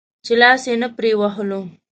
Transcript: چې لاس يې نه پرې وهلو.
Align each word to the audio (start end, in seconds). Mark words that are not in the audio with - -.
چې 0.25 0.33
لاس 0.41 0.61
يې 0.69 0.75
نه 0.81 0.87
پرې 0.97 1.11
وهلو. 1.19 1.61